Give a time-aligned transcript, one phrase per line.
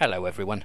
[0.00, 0.64] Hello, everyone.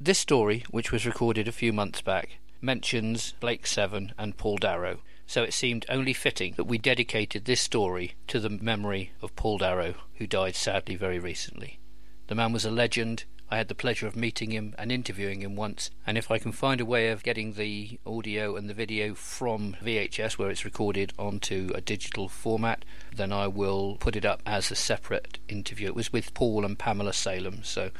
[0.00, 4.98] This story, which was recorded a few months back, mentions Blake Seven and Paul Darrow,
[5.28, 9.58] so it seemed only fitting that we dedicated this story to the memory of Paul
[9.58, 11.78] Darrow, who died sadly very recently.
[12.26, 13.26] The man was a legend.
[13.48, 16.52] I had the pleasure of meeting him and interviewing him once, and if I can
[16.52, 21.12] find a way of getting the audio and the video from VHS where it's recorded
[21.18, 22.84] onto a digital format,
[23.14, 25.86] then I will put it up as a separate interview.
[25.88, 27.90] It was with Paul and Pamela Salem, so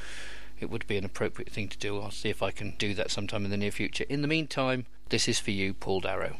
[0.63, 2.01] it would be an appropriate thing to do.
[2.01, 4.05] I'll see if I can do that sometime in the near future.
[4.09, 6.37] In the meantime, this is for you, Paul Darrow.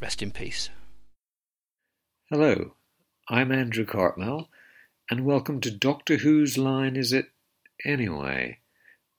[0.00, 0.70] Rest in peace.
[2.30, 2.74] Hello,
[3.28, 4.48] I'm Andrew Cartmel,
[5.10, 7.26] and welcome to Doctor Who's Line Is It
[7.84, 8.58] Anyway,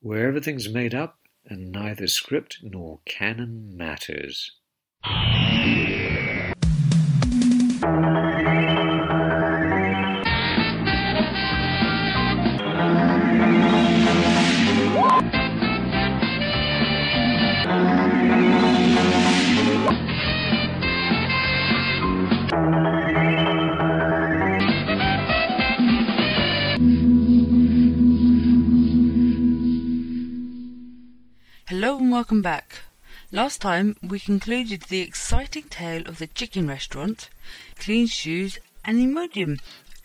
[0.02, 4.52] where everything's made up and neither script nor canon matters.
[31.70, 32.84] Hello and welcome back.
[33.30, 37.30] Last time we concluded the exciting tale of the chicken restaurant,
[37.78, 39.60] clean shoes, and Imodium,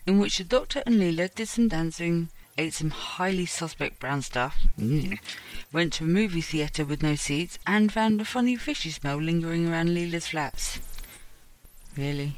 [0.05, 4.57] in which the Doctor and Leela did some dancing, ate some highly suspect brown stuff,
[4.77, 5.17] mm,
[5.71, 9.69] went to a movie theatre with no seats, and found a funny fishy smell lingering
[9.69, 10.79] around Leela's flaps.
[11.95, 12.35] Really?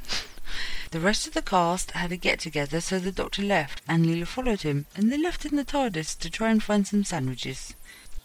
[0.92, 4.28] The rest of the cast had a get together, so the Doctor left, and Leela
[4.28, 7.74] followed him, and they left in the TARDIS to try and find some sandwiches.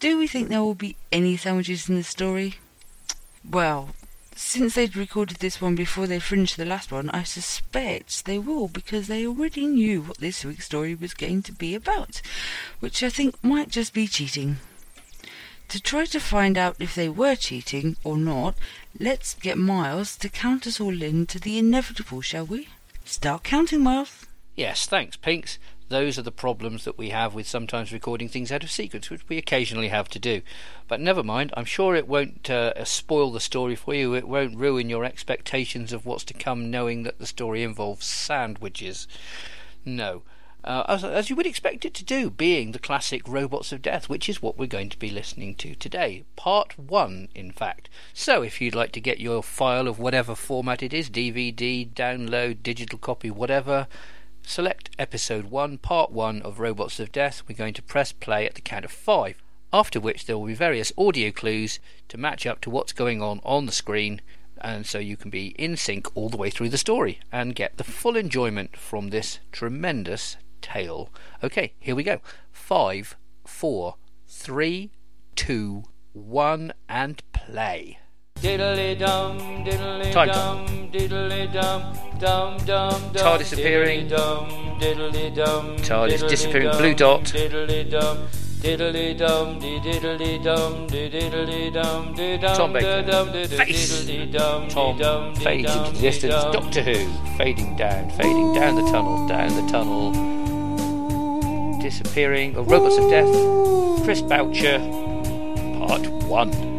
[0.02, 2.56] Do we think there will be any sandwiches in the story?
[3.48, 3.92] Well,
[4.36, 8.68] since they'd recorded this one before they finished the last one, I suspect they will
[8.68, 12.24] because they already knew what this week's story was going to be about,
[12.80, 14.58] which I think might just be cheating.
[15.68, 18.56] To try to find out if they were cheating or not,
[19.00, 22.70] let's get Miles to count us all in to the inevitable, shall we?
[23.06, 24.26] Start counting, Miles.
[24.56, 25.60] Yes, thanks, Pinks.
[25.92, 29.28] Those are the problems that we have with sometimes recording things out of sequence, which
[29.28, 30.42] we occasionally have to do.
[30.88, 34.14] But never mind, I'm sure it won't uh, spoil the story for you.
[34.14, 39.06] It won't ruin your expectations of what's to come, knowing that the story involves sandwiches.
[39.84, 40.22] No.
[40.64, 44.08] Uh, as, as you would expect it to do, being the classic Robots of Death,
[44.08, 46.24] which is what we're going to be listening to today.
[46.38, 47.90] Part 1, in fact.
[48.14, 52.64] So, if you'd like to get your file of whatever format it is DVD, download,
[52.64, 53.88] digital copy, whatever
[54.44, 57.44] select episode 1, part 1 of Robots of Death.
[57.48, 59.42] We're going to press play at the count of 5,
[59.74, 61.80] after which there will be various audio clues
[62.10, 64.22] to match up to what's going on on the screen,
[64.60, 67.78] and so you can be in sync all the way through the story and get
[67.78, 71.10] the full enjoyment from this tremendous tale.
[71.44, 72.20] Okay, here we go.
[72.52, 73.16] Five,
[73.46, 73.96] four,
[74.28, 74.92] three,
[75.36, 78.00] two, one, and play.
[78.42, 83.14] Diddly dum, diddly Time dum, diddly dum, dum dum dum.
[83.14, 84.08] TARDIS appearing.
[84.08, 85.78] Diddly dum, diddly dum.
[85.78, 87.22] TARDIS diddly disappearing, blue dot.
[87.26, 88.18] Diddly dum,
[88.64, 92.56] diddly dum, diddly dum, diddly dum, di dum.
[92.58, 93.04] Tom Baker.
[93.04, 94.06] dum, di di Face.
[94.74, 94.98] Tom
[95.36, 96.44] fades into the distance.
[96.52, 100.14] Doctor Who fading down, fading down the tunnel, down the tunnel,
[101.80, 102.58] disappearing.
[102.58, 103.30] Oh, Robots of Death.
[104.04, 104.80] Chris Boucher,
[105.86, 106.71] part one.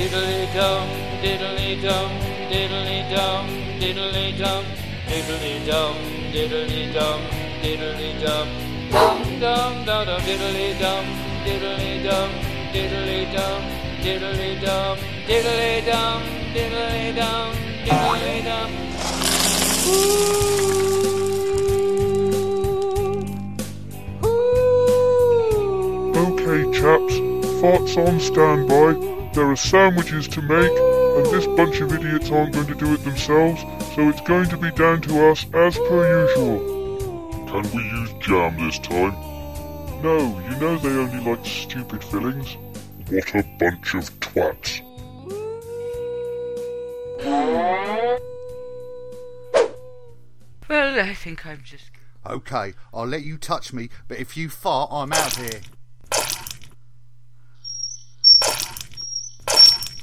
[0.00, 0.88] Diddly dum,
[1.22, 2.10] diddly dum,
[2.50, 3.46] diddly dum,
[3.80, 4.64] diddly dum,
[5.06, 5.96] diddly dum,
[6.32, 7.20] diddly dum,
[7.62, 8.48] diddly dum,
[9.40, 11.04] dum dum dum diddly dum,
[11.44, 12.30] diddly dum,
[12.72, 13.62] diddly dum,
[14.02, 16.22] diddly dum, diddly dum,
[16.54, 17.52] diddly dum,
[17.84, 18.89] diddly dum.
[26.16, 27.14] Okay, chaps,
[27.60, 28.94] farts on standby.
[29.32, 33.04] There are sandwiches to make, and this bunch of idiots aren't going to do it
[33.04, 33.62] themselves,
[33.94, 36.58] so it's going to be down to us as per usual.
[37.46, 39.12] Can we use jam this time?
[40.02, 40.18] No,
[40.48, 42.56] you know they only like stupid fillings.
[43.08, 44.82] What a bunch of twats.
[51.00, 51.90] I think I'm just.
[52.26, 55.60] Okay, I'll let you touch me, but if you fart, I'm out here.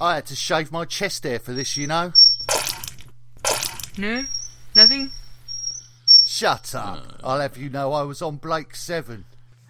[0.02, 2.14] I had to shave my chest hair for this, you know.
[3.98, 4.26] No?
[4.76, 5.12] Nothing?
[6.26, 7.20] Shut up.
[7.24, 9.26] I'll have you know I was on Blake 7.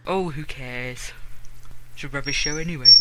[0.06, 1.12] Oh, who cares?
[1.94, 2.92] It's a rubbish show anyway.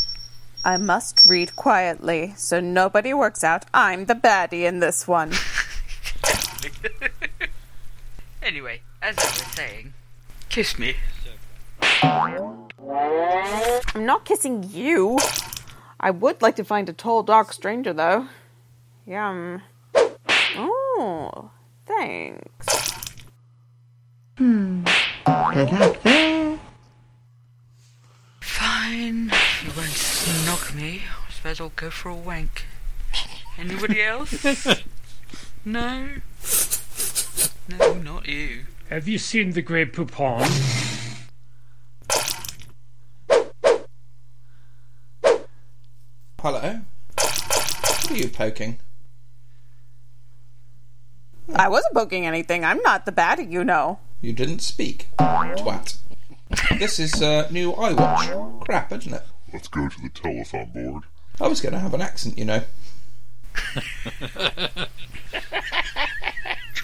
[0.65, 5.33] I must read quietly, so nobody works out I'm the baddie in this one.
[8.47, 9.93] Anyway, as I was saying,
[10.49, 10.95] kiss me.
[12.01, 15.19] I'm not kissing you.
[15.99, 18.29] I would like to find a tall, dark stranger, though.
[19.05, 19.63] Yum.
[19.97, 21.51] Oh,
[21.87, 22.67] thanks.
[24.39, 24.85] Hmm.
[28.41, 29.33] Fine.
[29.65, 31.03] You won't snog me.
[31.05, 32.67] I suppose I'll go for a wank.
[33.59, 34.85] Anybody else?
[35.65, 36.11] no?
[37.69, 38.65] No, not you.
[38.91, 40.47] Have you seen the Grey Poupon?
[46.41, 46.81] Hello?
[47.17, 48.79] What are you poking?
[51.57, 52.65] I wasn't poking anything.
[52.65, 53.99] I'm not the baddie, you know.
[54.21, 55.97] You didn't speak, twat.
[56.79, 58.65] This is uh, new iWatch.
[58.65, 59.23] Crap, isn't it?
[59.53, 61.03] Let's go to the telephone board.
[61.41, 62.63] I was going to have an accent, you know.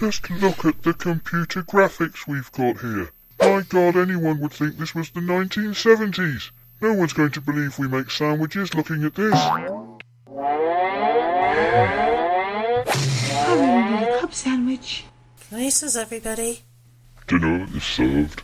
[0.03, 3.13] Just look at the computer graphics we've got here.
[3.39, 6.51] My god, anyone would think this was the 1970s.
[6.81, 9.41] No one's going to believe we make sandwiches looking at this.
[14.19, 15.05] Club sandwich.
[15.39, 16.63] Places, everybody.
[17.29, 18.43] Dinner is served.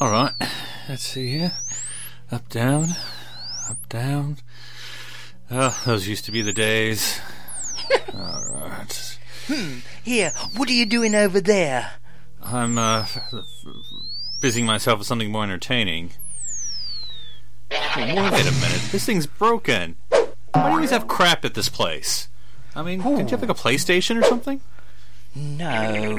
[0.00, 0.32] All right,
[0.88, 1.52] let's see here.
[2.32, 2.88] Up, down,
[3.70, 4.38] up, down.
[5.50, 7.20] Oh, those used to be the days.
[8.14, 9.18] All right.
[9.46, 9.78] Hmm.
[10.02, 11.92] Here, what are you doing over there?
[12.42, 13.06] I'm uh,
[14.40, 16.10] busying myself with something more entertaining.
[17.70, 19.96] Wait a minute, this thing's broken.
[20.08, 20.18] Why
[20.52, 22.28] do you always have crap at this place?
[22.74, 24.60] I mean, didn't you have like a PlayStation or something?
[25.34, 26.18] No,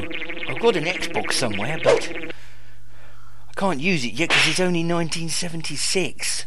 [0.49, 6.45] I've got an Xbox somewhere, but I can't use it yet because it's only 1976.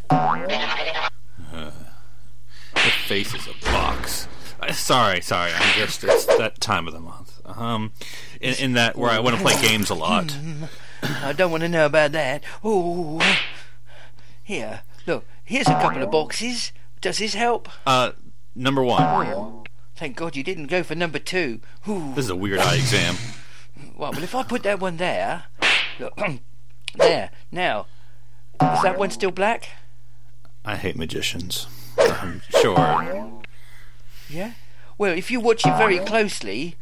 [3.11, 4.29] Face is a box.
[4.61, 5.51] Uh, sorry, sorry.
[5.53, 7.41] I'm just it's that time of the month.
[7.45, 7.91] Um,
[8.41, 10.39] in, in that where I want to play games a lot.
[11.03, 12.45] I don't want to know about that.
[12.63, 13.21] Oh,
[14.45, 16.71] here, look, here's a couple of boxes.
[17.01, 17.69] Does this help?
[17.85, 18.13] Uh,
[18.55, 19.03] number one.
[19.03, 19.65] Oh,
[19.97, 21.59] thank God you didn't go for number two.
[21.89, 22.13] Ooh.
[22.15, 23.17] This is a weird eye exam.
[23.97, 25.47] Well, well, if I put that one there,
[25.99, 26.17] look,
[26.95, 27.33] there.
[27.51, 27.87] Now,
[28.63, 29.71] is that one still black?
[30.65, 31.67] I hate magicians.
[31.99, 33.43] Um, sure.
[34.29, 34.53] Yeah.
[34.99, 36.77] Well, if you watch it very closely,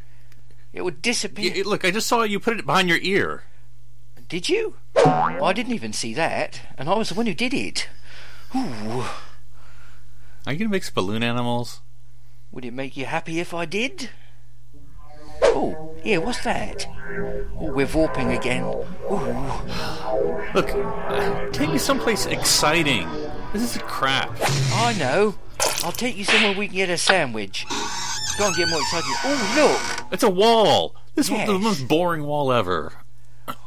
[0.73, 1.53] it would disappear.
[1.55, 3.45] Y- look, I just saw you put it behind your ear.
[4.29, 4.75] Did you?
[4.97, 7.89] Oh, I didn't even see that, and I was the one who did it.
[8.55, 9.05] Ooh.
[10.47, 11.81] Are you gonna make balloon animals?
[12.53, 14.11] Would it make you happy if I did?
[15.43, 16.87] Oh, yeah, what's that?
[17.61, 18.65] Oh, we're warping again.
[18.65, 19.47] Ooh.
[20.55, 23.09] Look, uh, take me someplace exciting.
[23.53, 24.31] This is crap.
[24.75, 25.35] I know.
[25.83, 27.67] I'll take you somewhere we can get a sandwich.
[28.39, 29.15] Go and get more exciting.
[29.25, 30.13] Oh, look!
[30.13, 30.95] It's a wall.
[31.15, 32.93] This is the most boring wall ever.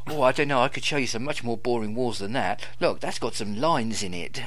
[0.08, 0.62] Oh, I don't know.
[0.62, 2.66] I could show you some much more boring walls than that.
[2.80, 4.42] Look, that's got some lines in it.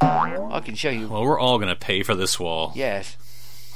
[0.00, 1.08] I can show you.
[1.08, 2.72] Well, we're all gonna pay for this wall.
[2.74, 3.16] Yes.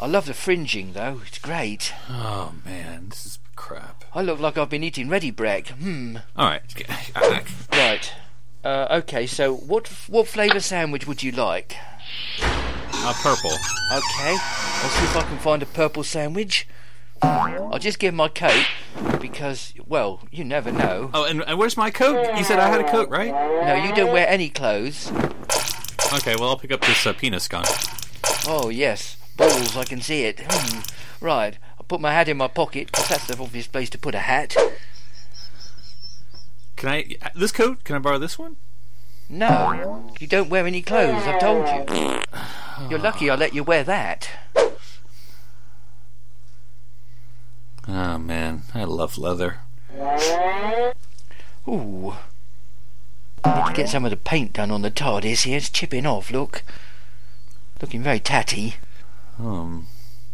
[0.00, 1.20] I love the fringing, though.
[1.26, 1.92] It's great.
[2.08, 4.04] Oh man, this is crap.
[4.14, 5.68] I look like I've been eating Ready Brek.
[5.68, 6.16] Hmm.
[6.34, 6.62] All right.
[7.72, 8.12] Right.
[8.64, 11.76] Uh, okay, so what what flavour sandwich would you like?
[12.40, 13.50] Uh, purple.
[13.50, 16.68] Okay, I'll see if I can find a purple sandwich.
[17.22, 18.66] I'll just give my coat
[19.20, 21.10] because, well, you never know.
[21.14, 22.36] Oh, and, and where's my coat?
[22.36, 23.30] You said I had a coat, right?
[23.30, 25.10] No, you don't wear any clothes.
[26.12, 27.64] Okay, well I'll pick up this uh, penis gun.
[28.46, 29.76] Oh yes, balls.
[29.76, 30.40] I can see it.
[30.48, 30.80] Hmm.
[31.20, 34.14] Right, I'll put my hat in my pocket because that's the obvious place to put
[34.14, 34.56] a hat.
[36.82, 37.04] Can I?
[37.36, 37.84] This coat?
[37.84, 38.56] Can I borrow this one?
[39.28, 41.22] No, you don't wear any clothes.
[41.22, 42.20] I've told you.
[42.90, 44.28] You're lucky I let you wear that.
[47.86, 49.58] Oh man, I love leather.
[51.68, 52.14] Ooh.
[53.46, 55.58] Need to get some of the paint done on the TARDIS here.
[55.58, 56.64] It's chipping off, look.
[57.80, 58.74] Looking very tatty.
[59.38, 59.86] Um,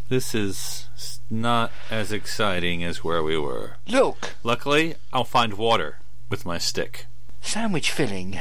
[0.09, 0.89] this is
[1.29, 3.73] not as exciting as where we were.
[3.87, 5.99] Look, Luckily, I'll find water
[6.29, 7.07] with my stick.
[7.41, 8.39] sandwich filling.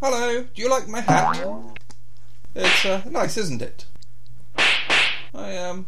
[0.00, 1.44] Hello, do you like my hat?
[2.54, 3.84] It's uh, nice, isn't it?
[5.34, 5.86] I um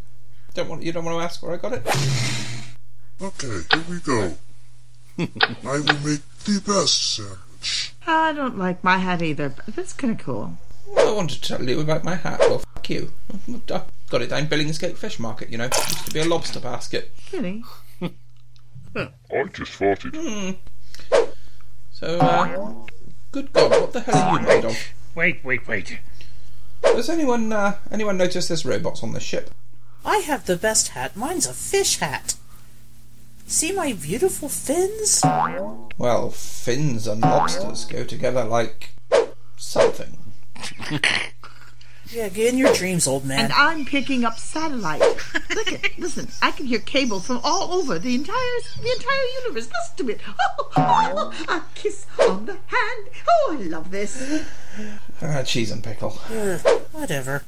[0.54, 1.86] don't want you don't want to ask where I got it.
[3.22, 4.34] Okay, here we go.
[5.18, 7.94] I will make the best sandwich.
[8.06, 10.58] I don't like my hat either, but that's kind of cool.
[10.98, 12.40] I wanted to tell you about my hat.
[12.40, 13.12] Well, fuck you.
[13.48, 15.64] I got it down Billingsgate Fish Market, you know.
[15.64, 17.12] Used to be a lobster basket.
[17.32, 17.64] Really?
[18.96, 19.08] I
[19.52, 20.16] just farted.
[20.16, 21.26] Hmm.
[21.92, 22.86] So, uh,
[23.30, 24.76] good God, what the hell are you made of?
[25.14, 25.98] Wait, wait, wait.
[26.82, 29.50] Does anyone, uh, anyone notice there's robots on the ship?
[30.04, 31.16] I have the best hat.
[31.16, 32.36] Mine's a fish hat.
[33.46, 35.20] See my beautiful fins?
[35.98, 38.92] Well, fins and lobsters go together like
[39.56, 40.09] something.
[42.12, 43.38] Yeah, get in your dreams, old man.
[43.38, 45.00] And I'm picking up satellite.
[45.54, 46.28] Look at, listen.
[46.42, 48.34] I can hear cables from all over the entire,
[48.82, 49.68] the entire universe.
[49.72, 50.20] Listen to it.
[50.76, 53.08] Oh, oh, a kiss on the hand.
[53.28, 54.44] Oh, I love this.
[55.20, 56.16] Ah, cheese and pickle.
[56.30, 56.60] Ugh,
[56.92, 57.42] whatever.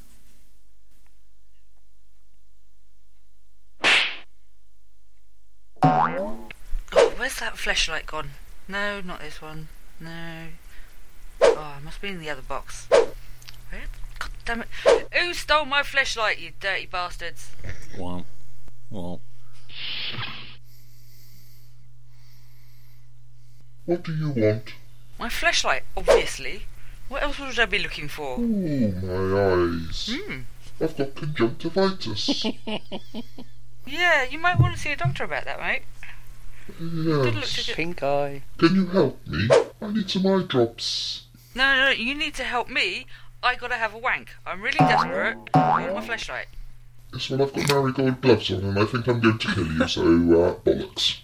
[5.85, 6.39] Oh,
[7.17, 8.31] where's that flashlight gone?
[8.67, 9.69] No, not this one.
[10.01, 10.47] No.
[11.43, 12.89] Oh, it must be in the other box.
[13.73, 13.83] Where?
[14.19, 14.69] God damn it.
[15.15, 17.51] Who stole my flashlight, you dirty bastards?
[17.99, 18.27] Well,
[18.91, 19.21] well.
[23.87, 24.75] What do you want?
[25.19, 26.67] My flashlight, obviously.
[27.09, 28.37] What else would I be looking for?
[28.37, 30.11] Oh, my eyes.
[30.13, 30.41] Hmm.
[30.81, 32.45] I've got conjunctivitis.
[33.87, 35.83] Yeah, you might want to see a doctor about that, mate.
[36.79, 37.67] Good look yes.
[37.67, 38.43] to Pink eye.
[38.59, 39.49] Can you help me?
[39.81, 41.25] I need some eye drops.
[41.55, 43.07] No, no, no, you need to help me.
[43.43, 44.31] I gotta have a wank.
[44.47, 45.37] I'm really desperate.
[45.55, 46.47] I want my flashlight.
[47.13, 49.89] It's well, I've got marigold gloves on and I think I'm going to kill you,
[49.89, 51.19] so, uh, bollocks.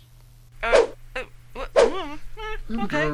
[0.63, 1.73] Oh, oh, what?
[1.75, 3.09] mm, Here mm, we okay.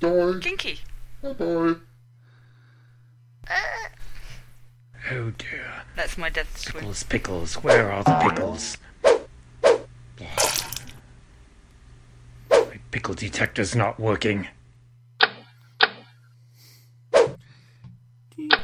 [0.00, 0.34] go.
[0.34, 0.40] Die.
[0.40, 0.80] Kinky.
[1.22, 1.74] Bye-bye.
[5.12, 5.82] Oh dear.
[5.96, 6.82] That's my death swim.
[6.82, 7.54] Pickles, pickles.
[7.54, 8.76] Where are the pickles?
[12.50, 14.46] My pickle detector's not working.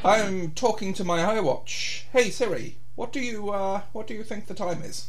[0.07, 2.03] I'm talking to my iWatch.
[2.13, 5.09] Hey Siri, what do you, uh, what do you think the time is?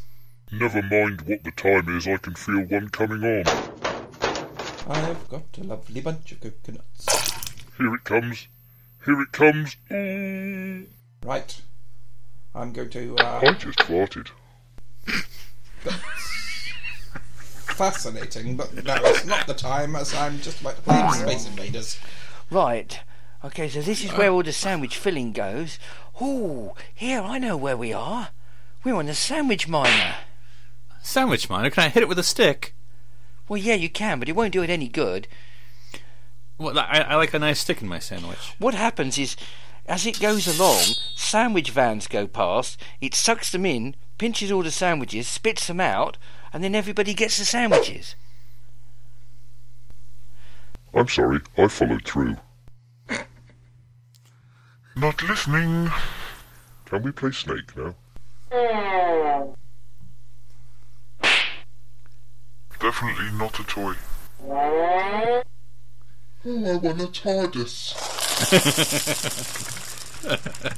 [0.52, 3.44] Never mind what the time is, I can feel one coming on.
[4.90, 7.06] I've got a lovely bunch of coconuts.
[7.78, 8.48] Here it comes.
[9.06, 9.78] Here it comes.
[11.24, 11.62] Right.
[12.56, 14.30] I'm going to, I uh, just farted.
[17.78, 22.00] fascinating, but no, it's not the time as I'm just about to play Space Invaders.
[22.50, 23.00] Right.
[23.44, 25.78] Okay, so this is where all the sandwich filling goes.
[26.22, 28.30] Ooh, here, I know where we are.
[28.84, 30.16] We're on the sandwich miner.
[31.04, 31.70] Sandwich miner?
[31.70, 32.74] Can I hit it with a stick?
[33.48, 35.28] Well, yeah, you can, but it won't do it any good.
[36.58, 38.56] Well, I, I like a nice stick in my sandwich.
[38.58, 39.36] What happens is,
[39.86, 40.82] as it goes along,
[41.16, 46.18] sandwich vans go past, it sucks them in, pinches all the sandwiches, spits them out,
[46.52, 48.16] and then everybody gets the sandwiches.
[50.94, 52.38] I'm sorry, I followed through.
[54.98, 55.92] Not listening.
[56.86, 57.94] Can we play Snake now?
[62.80, 63.94] Definitely not a toy.
[64.44, 65.44] Oh,
[66.46, 67.94] I want a TARDIS.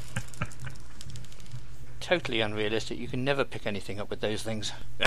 [2.01, 2.97] Totally unrealistic.
[2.97, 4.73] You can never pick anything up with those things.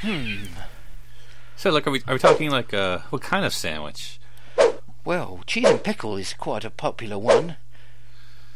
[0.00, 0.44] hmm.
[1.60, 4.18] So, like, are we, are we talking like uh, what kind of sandwich?
[5.04, 7.56] Well, cheese and pickle is quite a popular one.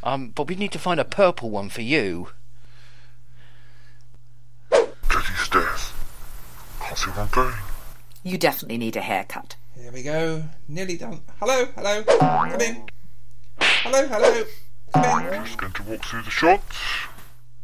[0.02, 2.30] Um, but we need to find a purple one for you.
[4.73, 5.92] Jetty stairs.
[6.80, 7.54] Can't see where I'm.
[8.23, 9.56] You definitely need a haircut.
[9.78, 10.44] Here we go.
[10.66, 11.20] Nearly done.
[11.40, 12.04] Hello, hello.
[12.04, 12.88] Come in.
[13.61, 14.44] Hello, hello.
[14.94, 15.44] Come in.
[15.44, 16.75] Just going to walk through the shots.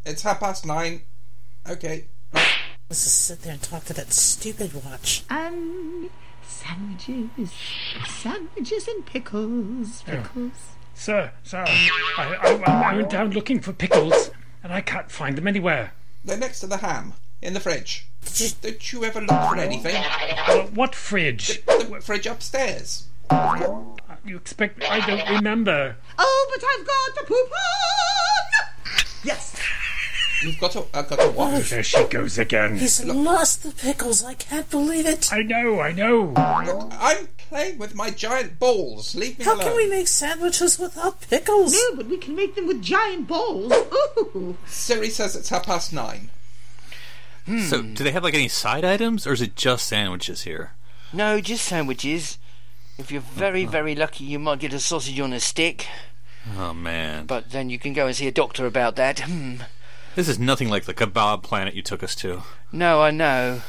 [0.05, 1.01] It's half past nine.
[1.67, 2.09] Okay.
[2.91, 5.23] Let's just sit there and talk to that stupid watch.
[5.31, 6.11] And
[6.45, 7.53] sandwiches,
[8.05, 10.23] sandwiches and pickles, Yeah.
[10.23, 10.53] pickles.
[10.95, 14.33] Sir, sir, I, I, I went down looking for pickles,
[14.65, 15.93] and I can't find them anywhere.
[16.25, 18.07] They're next to the ham in the fridge.
[18.35, 19.95] Did you, you ever look for anything?
[19.97, 21.65] Uh, what fridge?
[21.67, 23.07] The, the fridge upstairs.
[24.25, 25.97] You expect I don't remember.
[26.19, 29.05] Oh, but I've got the poupon!
[29.25, 29.55] Yes.
[30.43, 31.71] You've got to, uh, got to watch.
[31.71, 32.79] There she goes again.
[32.79, 34.25] He's lost the pickles.
[34.25, 35.31] I can't believe it.
[35.33, 36.33] I know, I know.
[36.65, 39.15] Look, I'm playing with my giant balls.
[39.15, 39.65] Leave me How alone.
[39.67, 41.75] can we make sandwiches without pickles?
[41.75, 43.71] No, but we can make them with giant bowls.
[44.19, 44.57] Ooh.
[44.67, 46.31] Siri says it's half past nine.
[47.69, 50.73] So, do they have like any side items, or is it just sandwiches here?
[51.13, 52.39] No, just sandwiches.
[52.97, 55.89] If you're very, very lucky, you might get a sausage on a stick.
[56.57, 59.21] Oh man, But then you can go and see a doctor about that.
[59.21, 59.57] Hmm.
[60.17, 62.43] This is nothing like the kebab planet you took us to.
[62.73, 63.63] No, I know.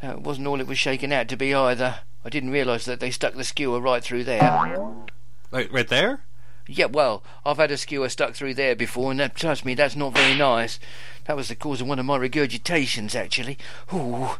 [0.00, 2.00] That wasn't all it was shaking out to be either.
[2.24, 4.40] I didn't realise that they stuck the skewer right through there.
[5.50, 6.20] Right, right there?
[6.66, 9.96] Yeah, well, I've had a skewer stuck through there before, and that, trust me, that's
[9.96, 10.80] not very nice.
[11.26, 13.58] That was the cause of one of my regurgitations, actually.
[13.92, 14.30] Ooh.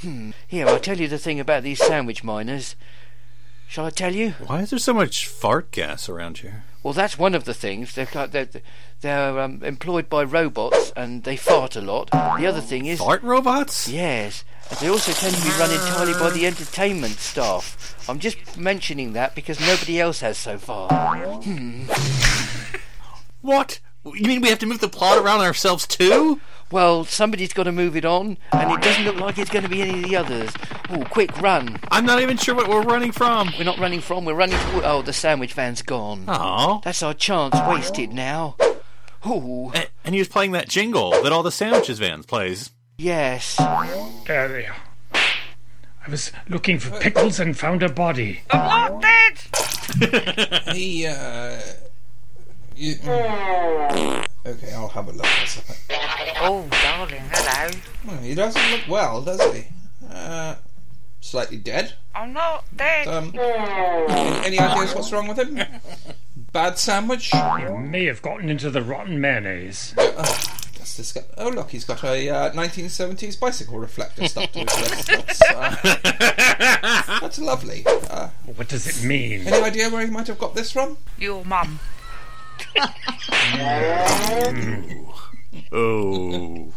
[0.00, 0.30] Hmm.
[0.46, 2.76] Here, I'll tell you the thing about these sandwich miners.
[3.68, 4.30] Shall I tell you?
[4.46, 6.64] Why is there so much fart gas around here?
[6.82, 7.94] Well, that's one of the things.
[7.94, 8.48] They're they're,
[9.00, 12.10] they're um, employed by robots, and they fart a lot.
[12.10, 13.88] The other thing is Fart robots?
[13.88, 17.94] yes, and they also tend to be run entirely by the entertainment staff.
[18.08, 20.88] I'm just mentioning that because nobody else has so far.
[21.42, 21.84] Hmm.
[23.42, 23.80] What?
[24.04, 26.40] You mean we have to move the plot around ourselves too?
[26.72, 29.68] Well, somebody's got to move it on, and it doesn't look like it's going to
[29.68, 30.50] be any of the others.
[30.88, 31.78] Oh, quick, run!
[31.90, 33.52] I'm not even sure what we're running from.
[33.58, 34.24] We're not running from.
[34.24, 34.84] We're running toward.
[34.84, 36.24] Oh, the sandwich van's gone.
[36.28, 36.80] Oh.
[36.82, 38.56] That's our chance wasted now.
[39.26, 39.70] Ooh.
[39.74, 42.70] And, and he was playing that jingle that all the sandwiches vans plays.
[42.96, 43.56] Yes.
[44.26, 44.76] There they are.
[45.14, 48.40] I was looking for pickles and found a body.
[48.50, 50.72] I'm not dead!
[50.74, 51.60] He, uh.
[52.74, 52.94] You,
[54.46, 55.76] okay, I'll have a look at something.
[56.40, 57.70] Oh, darling, hello.
[58.06, 59.64] Well, he doesn't look well, does he?
[60.10, 60.56] Uh,
[61.20, 61.94] slightly dead.
[62.14, 63.06] I'm not dead.
[63.08, 63.32] Um,
[64.44, 65.60] any ideas what's wrong with him?
[66.52, 67.30] Bad sandwich?
[67.30, 67.38] He
[67.78, 69.94] may have gotten into the rotten mayonnaise.
[69.96, 70.12] Oh,
[70.76, 75.06] that's disgust- oh look, he's got a uh, 1970s bicycle reflector stuck to his wrist.
[75.06, 77.84] That's, uh, that's lovely.
[78.10, 79.46] Uh, What does it mean?
[79.46, 80.98] any idea where he might have got this from?
[81.18, 81.78] Your mum.
[85.72, 86.72] Oh.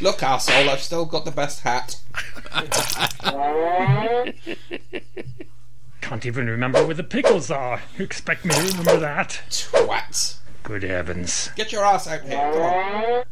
[0.00, 1.96] Look, asshole, I've still got the best hat.
[6.00, 7.80] Can't even remember where the pickles are.
[7.98, 9.40] You expect me to remember that?
[9.50, 10.38] Twats.
[10.62, 11.50] Good heavens.
[11.56, 13.24] Get your ass out here, come on.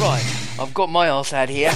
[0.00, 0.56] Right.
[0.58, 1.72] I've got my ass out here.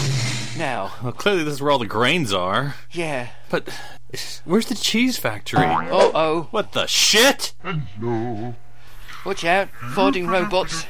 [0.58, 0.92] Now.
[1.02, 2.74] Well, clearly this is where all the grains are.
[2.90, 3.28] Yeah.
[3.48, 3.68] But
[4.44, 5.64] where's the cheese factory?
[5.64, 6.48] Oh oh.
[6.50, 7.54] What the shit?
[7.62, 8.54] Hello.
[9.24, 9.68] Watch out.
[9.92, 10.86] Farting robots.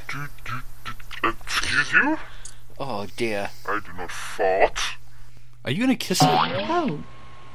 [1.22, 2.18] Excuse you?
[2.78, 3.50] Oh dear.
[3.68, 4.78] I do not fart.
[5.64, 6.28] Are you gonna kiss it?
[6.28, 7.02] Oh.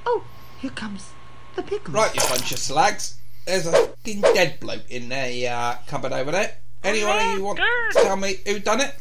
[0.05, 0.23] Oh,
[0.59, 1.11] here comes
[1.55, 1.95] the pickles.
[1.95, 3.17] Right, you bunch of slags.
[3.45, 6.57] There's a fucking dead bloke in the uh, cupboard over there.
[6.83, 8.95] Anyone who want to tell me who done it?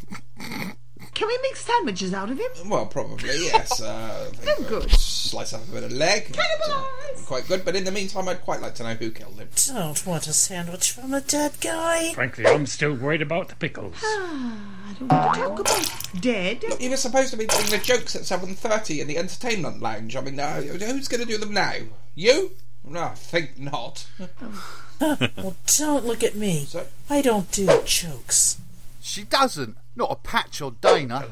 [1.14, 2.68] Can we make sandwiches out of him?
[2.68, 3.80] Well, probably, yes.
[3.80, 4.90] Uh, I think Oh, good.
[4.90, 6.26] Slice up a bit of leg.
[6.32, 7.24] Cannibalize!
[7.26, 9.48] Quite good, but in the meantime, I'd quite like to know who killed him.
[9.68, 12.12] Don't want a sandwich from a dead guy.
[12.14, 13.94] Frankly, I'm still worried about the pickles.
[14.04, 16.62] Ah, I don't want to talk about dead.
[16.68, 20.16] Look, you were supposed to be doing the jokes at 7.30 in the entertainment lounge.
[20.16, 21.74] I mean, uh, who's going to do them now?
[22.14, 22.52] You?
[22.84, 24.06] No, I think not.
[25.00, 26.64] well, don't look at me.
[26.64, 28.58] So- I don't do jokes.
[29.00, 29.76] She doesn't.
[29.96, 31.26] Not a patch or Dana.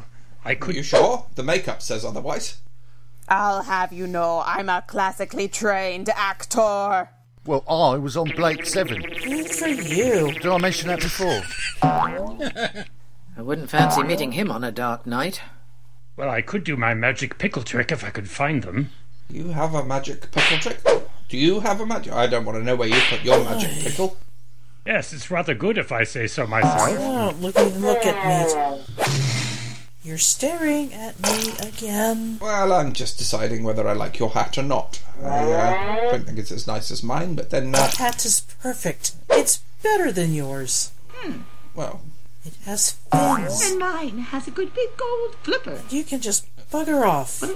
[0.45, 0.75] I Are could.
[0.77, 1.27] you sure?
[1.35, 2.59] The makeup says otherwise.
[3.29, 7.09] I'll have you know I'm a classically trained actor.
[7.45, 9.03] Well, I was on Blake 7.
[9.25, 10.33] Good for you.
[10.33, 11.43] Did I mention that before?
[11.83, 15.41] I wouldn't fancy meeting him on a dark night.
[16.17, 18.91] Well, I could do my magic pickle trick if I could find them.
[19.29, 20.81] You have a magic pickle trick?
[21.29, 22.13] Do you have a magic?
[22.13, 24.17] I don't want to know where you put your magic pickle.
[24.85, 26.99] Yes, it's rather good if I say so myself.
[26.99, 28.83] Don't look look at me.
[30.03, 32.39] You're staring at me again.
[32.41, 35.01] Well, I'm just deciding whether I like your hat or not.
[35.23, 38.41] I uh, don't think it's as nice as mine, but then, uh, That hat is
[38.61, 39.15] perfect.
[39.31, 40.91] It's better than yours.
[41.13, 41.43] Hmm.
[41.77, 42.01] well,
[42.45, 43.71] It has fins.
[43.71, 45.81] And mine has a good big gold flipper.
[45.91, 47.41] You can just bugger off.
[47.41, 47.55] Well,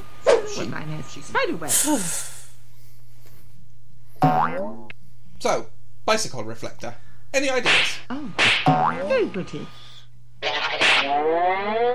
[0.68, 1.70] mine has spider web.
[5.40, 5.66] so,
[6.04, 6.94] bicycle reflector.
[7.36, 7.98] Any ideas?
[8.08, 8.32] Oh,
[9.06, 9.66] very pretty.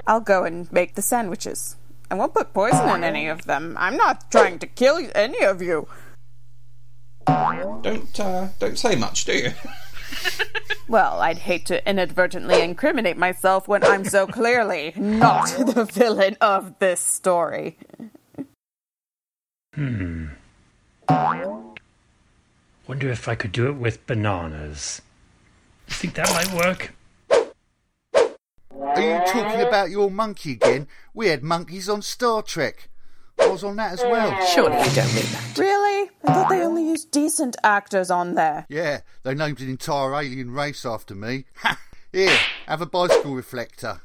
[0.05, 1.77] I'll go and make the sandwiches.
[2.11, 3.75] I won't put poison in any of them.
[3.79, 5.87] I'm not trying to kill any of you.
[7.25, 9.51] Don't, uh, don't say much, do you?
[10.87, 16.77] Well, I'd hate to inadvertently incriminate myself when I'm so clearly not the villain of
[16.79, 17.77] this story.
[19.73, 20.25] Hmm.
[21.07, 25.01] Wonder if I could do it with bananas.
[25.91, 26.93] You think that might work?
[28.73, 30.87] Are you talking about your monkey again?
[31.13, 32.87] We had monkeys on Star Trek.
[33.37, 34.29] I was on that as well.
[34.45, 35.57] Surely you don't mean that.
[35.57, 36.09] Really?
[36.23, 38.65] I thought they only used decent actors on there.
[38.69, 41.43] Yeah, they named an entire alien race after me.
[41.57, 41.77] Ha!
[42.13, 43.99] Here, have a bicycle reflector.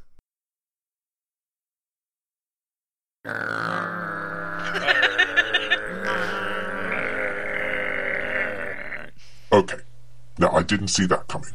[10.38, 11.52] Now, I didn't see that coming.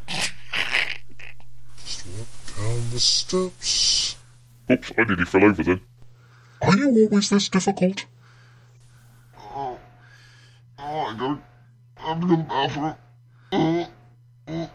[2.17, 4.15] Walk down the steps.
[4.69, 5.81] Oops, I nearly fell over then.
[6.61, 8.05] Are you always this difficult?
[9.37, 9.79] Oh,
[10.79, 11.39] oh I got
[12.03, 12.95] I'm in the bathroom.
[13.51, 13.87] Oh,
[14.47, 14.69] oh.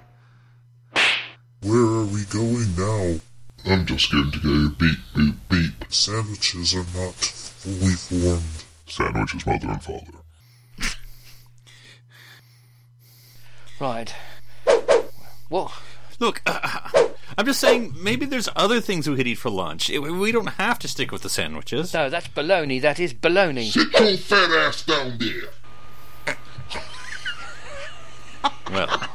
[1.63, 3.21] Where are we going now?
[3.65, 5.93] I'm just going to go beep, beep, beep.
[5.93, 8.65] Sandwiches are not fully formed.
[8.87, 10.26] Sandwiches, mother and father.
[13.79, 14.15] Right.
[15.49, 15.73] What?
[16.19, 16.89] Look, uh,
[17.37, 19.91] I'm just saying maybe there's other things we could eat for lunch.
[19.91, 21.93] We don't have to stick with the sandwiches.
[21.93, 22.81] No, that's baloney.
[22.81, 23.71] That is baloney.
[23.71, 26.37] Sit your fat ass down there.
[28.73, 29.09] Well,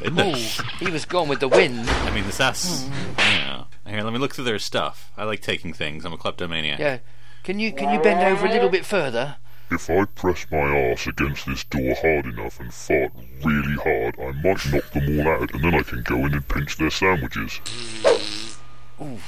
[0.00, 0.60] goodness.
[0.60, 1.88] Ooh, he was gone with the wind.
[1.88, 2.86] I mean, this that's
[3.18, 3.64] yeah.
[3.86, 5.10] Here, let me look through their stuff.
[5.16, 6.04] I like taking things.
[6.04, 6.78] I'm a kleptomaniac.
[6.78, 6.98] Yeah.
[7.44, 9.36] Can you can you bend over a little bit further?
[9.70, 13.12] If I press my ass against this door hard enough and fart
[13.44, 16.48] really hard, I might knock them all out, and then I can go in and
[16.48, 17.60] pinch their sandwiches.
[19.00, 19.18] Ooh,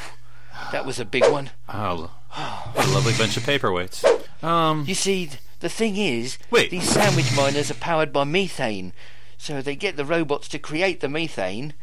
[0.73, 1.51] that was a big one.
[1.69, 4.05] Oh, a lovely bunch of paperweights.
[4.43, 6.71] Um, You see, the thing is, Wait.
[6.71, 8.95] these sandwich miners are powered by methane,
[9.37, 11.75] so they get the robots to create the methane,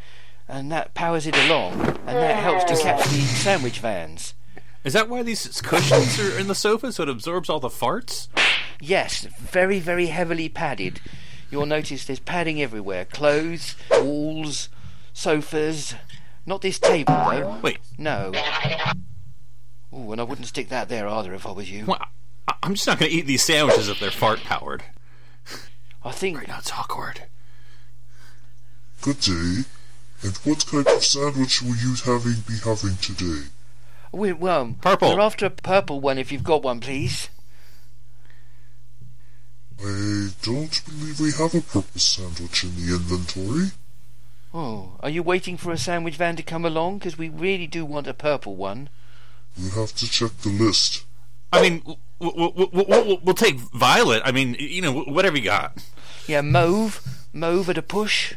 [0.47, 4.33] and that powers it along, and that helps to catch the sandwich vans.
[4.87, 8.27] Is that why these cushions are in the sofa so it absorbs all the farts?
[8.79, 11.01] Yes, very, very heavily padded.
[11.51, 14.69] You'll notice there's padding everywhere clothes, walls,
[15.13, 15.93] sofas.
[16.45, 17.57] Not this table, though.
[17.61, 17.79] Wait.
[17.97, 18.31] No.
[19.93, 21.85] Ooh, and I wouldn't stick that there either if I was you.
[21.85, 21.99] Well,
[22.47, 24.83] I- I'm just not going to eat these sandwiches if they're fart powered.
[26.03, 26.37] I think.
[26.37, 27.23] Right now it's awkward.
[29.01, 29.63] Good day.
[30.23, 33.47] And what kind of sandwich will you having be having today?
[34.11, 35.15] We, well, Purple.
[35.15, 37.29] We're after a purple one if you've got one, please.
[39.79, 43.67] I don't believe we have a purple sandwich in the inventory.
[44.53, 46.97] Oh, are you waiting for a sandwich van to come along?
[46.97, 48.89] Because we really do want a purple one.
[49.57, 51.03] We'll have to check the list.
[51.53, 51.83] I mean,
[52.19, 54.21] we'll, we'll, we'll, we'll take violet.
[54.25, 55.77] I mean, you know, whatever you got.
[56.27, 57.01] Yeah, mauve.
[57.33, 58.33] Mauve at a push.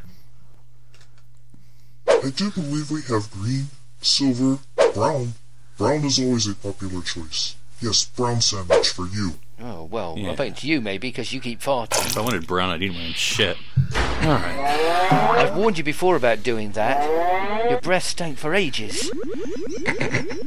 [2.06, 3.68] I do believe we have green,
[4.02, 4.58] silver,
[4.94, 5.34] brown.
[5.80, 7.56] Brown is always a popular choice.
[7.80, 9.36] Yes, brown sandwich for you.
[9.58, 10.32] Oh, well, Yeah.
[10.32, 12.04] I bet it's you maybe because you keep farting.
[12.04, 13.56] If I wanted brown, I'd eat my own shit.
[13.96, 15.08] All right.
[15.38, 17.70] I've warned you before about doing that.
[17.70, 19.10] Your breath stank for ages.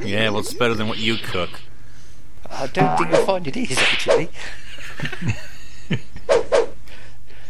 [0.04, 1.62] Yeah, well, it's better than what you cook.
[2.48, 4.28] I don't think you'll find it is, actually.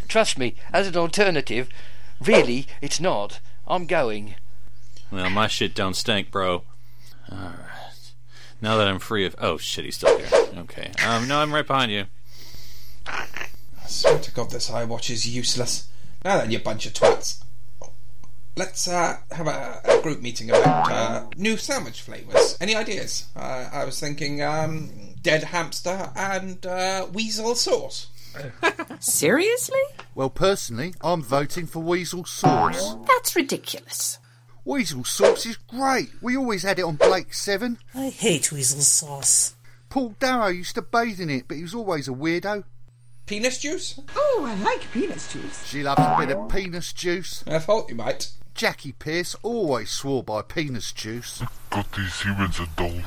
[0.09, 1.69] Trust me, as an alternative,
[2.19, 3.41] really, it's not.
[3.67, 4.37] I'm going.
[5.11, 6.63] Well, my shit don't stink, bro.
[7.31, 7.74] All right.
[8.61, 9.37] Now that I'm free of.
[9.39, 10.29] Oh shit, he's still here.
[10.59, 10.91] Okay.
[11.07, 12.07] Um, no, I'm right behind you.
[13.07, 13.27] I
[13.87, 15.89] swear to God, this iWatch is useless.
[16.25, 17.43] Now then, you bunch of twats.
[18.57, 22.57] Let's uh, have a, a group meeting about uh, new sandwich flavours.
[22.61, 23.27] Any ideas?
[23.35, 24.91] Uh, I was thinking um,
[25.21, 28.07] dead hamster and uh, weasel sauce.
[29.01, 29.81] Seriously?
[30.15, 32.97] Well, personally, I'm voting for weasel sauce.
[33.07, 34.19] That's ridiculous.
[34.67, 36.11] Weasel sauce is great.
[36.23, 37.79] We always had it on Blake 7.
[37.95, 39.55] I hate weasel sauce.
[39.91, 42.65] Paul Darrow used to bathe in it, but he was always a weirdo.
[43.27, 44.01] Penis juice?
[44.17, 45.67] Oh, I like penis juice.
[45.67, 47.45] She loves a bit of penis juice.
[47.47, 48.31] I thought you might.
[48.55, 51.43] Jackie Pearce always swore by penis juice.
[51.69, 53.03] God, these humans are dull.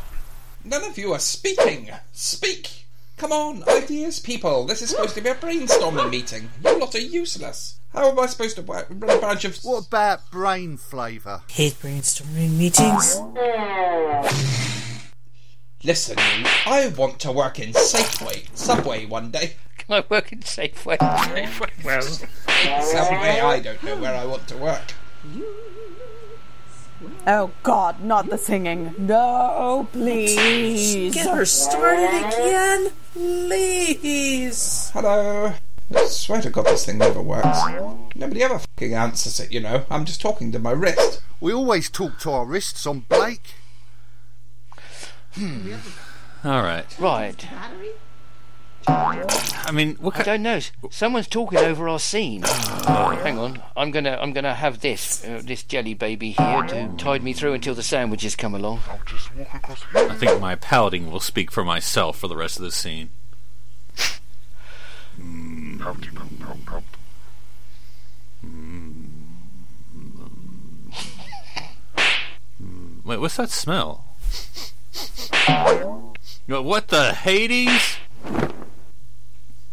[0.63, 1.89] None of you are speaking.
[2.11, 2.85] Speak!
[3.17, 4.65] Come on, ideas, people.
[4.65, 6.51] This is supposed to be a brainstorming meeting.
[6.63, 7.79] You lot are useless.
[7.97, 9.57] How am I supposed to work, run a bunch of.
[9.63, 11.41] What about brain flavour?
[11.49, 13.19] Hate brainstorming meetings.
[15.83, 19.55] Listen, I want to work in Safeway, Subway one day.
[19.79, 20.99] Can I work in Safeway?
[21.83, 24.93] Well, Subway, I don't know where I want to work.
[27.25, 28.93] Oh God, not the singing.
[28.99, 31.15] No, please.
[31.15, 34.91] Get her started again, please.
[34.93, 35.53] Hello.
[35.95, 37.59] I swear to God, this thing never works.
[38.15, 39.85] Nobody ever fucking answers it, you know.
[39.89, 41.21] I'm just talking to my wrist.
[41.39, 43.55] We always talk to our wrists on Blake.
[46.43, 46.85] All right.
[46.99, 47.47] Right.
[48.89, 50.59] I mean, what I don't know.
[50.91, 52.43] Someone's talking over our scene.
[52.43, 53.61] Hang on.
[53.75, 57.53] I'm gonna I'm gonna have this uh, this jelly baby here to tide me through
[57.53, 58.79] until the sandwiches come along.
[58.89, 59.83] I'll just walk across.
[59.93, 63.09] I think my pouting will speak for myself for the rest of the scene.
[63.97, 65.56] Pouty, pout, pout, pout.
[73.03, 74.03] Wait, what's that smell?
[76.47, 77.97] What the Hades?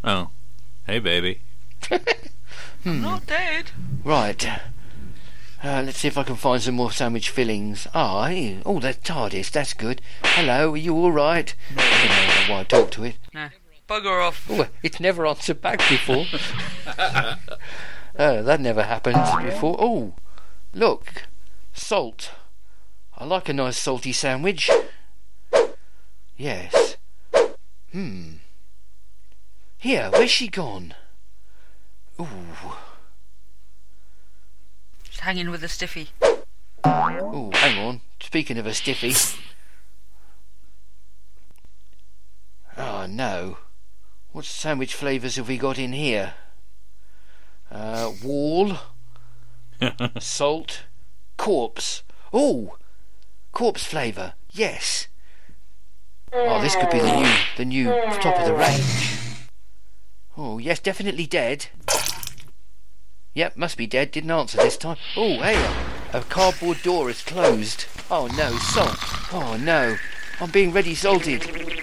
[0.02, 0.30] Oh,
[0.86, 1.40] hey, baby.
[1.90, 2.00] I'm
[3.02, 3.70] not dead.
[4.04, 4.46] Right.
[5.64, 7.88] Uh, let's see if I can find some more sandwich fillings.
[7.94, 8.60] Ah, here.
[8.66, 9.50] oh, that's TARDIS.
[9.50, 10.02] That's good.
[10.22, 11.54] Hello, are you all right?
[11.76, 13.16] I don't know why I talk to it.
[13.32, 13.48] No.
[13.94, 14.46] Bugger off.
[14.50, 16.26] Oh, it's never answered back before.
[18.16, 19.76] Oh, that never happened before.
[19.76, 20.14] Oh,
[20.72, 21.24] look,
[21.72, 22.30] salt.
[23.18, 24.70] I like a nice salty sandwich.
[26.36, 26.96] Yes.
[27.90, 28.34] Hmm.
[29.78, 30.94] Here, where's she gone?
[32.20, 32.28] Ooh.
[35.02, 36.10] She's hanging with a stiffy.
[36.86, 38.00] Ooh, hang on.
[38.20, 39.12] Speaking of a stiffy.
[42.78, 43.58] Oh no.
[44.34, 46.34] What sandwich flavours have we got in here?
[47.70, 48.78] Uh, wall,
[50.18, 50.86] salt,
[51.36, 52.02] corpse.
[52.32, 52.76] Oh,
[53.52, 54.34] corpse flavour.
[54.50, 55.06] Yes.
[56.32, 57.84] Oh, this could be the new, the new
[58.20, 59.48] top of the range.
[60.36, 61.66] Oh, yes, definitely dead.
[63.34, 64.10] Yep, must be dead.
[64.10, 64.96] Didn't answer this time.
[65.16, 65.64] Oh, hey,
[66.12, 67.84] a cardboard door is closed.
[68.10, 68.98] Oh no, salt.
[69.32, 69.94] Oh no,
[70.40, 71.73] I'm being ready salted.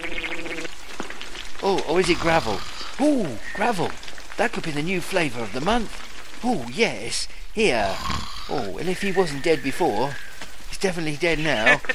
[1.62, 2.58] Oh, or is it gravel?
[2.98, 3.90] Oh, gravel.
[4.36, 6.40] That could be the new flavour of the month.
[6.42, 7.28] Oh, yes.
[7.54, 7.94] Here.
[8.48, 10.16] Oh, and if he wasn't dead before,
[10.68, 11.80] he's definitely dead now.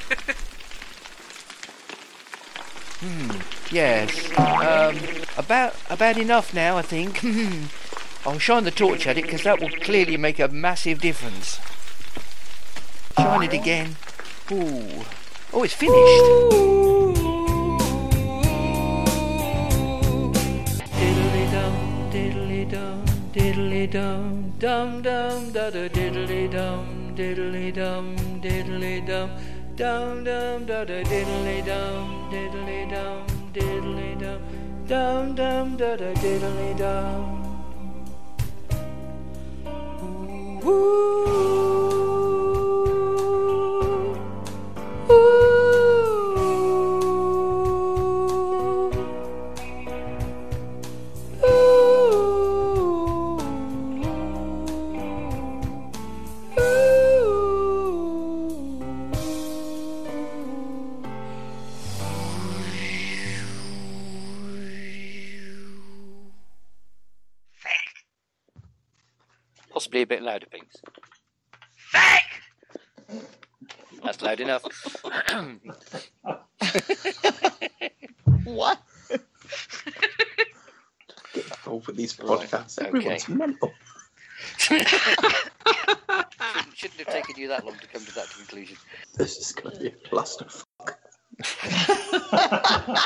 [3.00, 3.30] Hmm.
[3.70, 4.32] Yes.
[4.40, 4.98] Um.
[5.38, 7.24] About about enough now, I think.
[8.26, 11.60] I'll shine the torch at it because that will clearly make a massive difference.
[13.16, 13.98] Shine it again.
[14.52, 15.06] Ooh.
[15.54, 15.94] Oh, it's finished.
[15.94, 17.07] Diddly
[23.38, 29.30] diddly dum, dum dum da da diddly dum, diddly dum, diddly dum,
[29.76, 34.40] dum dum da da diddly dum, diddly dum, diddly dum,
[34.88, 37.38] dum dum da da diddly dum.
[69.78, 70.64] Possibly a bit louder, please.
[71.94, 73.28] Pinks.
[74.04, 74.64] That's loud enough.
[78.44, 78.80] What?
[81.36, 82.88] Get Over these Right, podcasts, okay.
[82.88, 83.72] everyone's mental.
[84.58, 84.88] shouldn't,
[86.74, 88.78] shouldn't have taken you that long to come to that conclusion.
[89.16, 90.66] This is going to be a clusterfuck.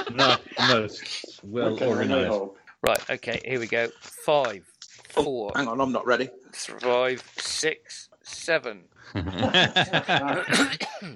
[0.15, 0.37] no,
[0.69, 2.39] no, it's well Okay, organised.
[2.81, 3.89] Right, okay, here we go.
[4.25, 4.65] Five,
[5.17, 5.51] Oh, four.
[5.55, 6.29] Hang on, I'm not ready.
[6.53, 8.83] Five, six, seven.
[9.13, 9.25] well,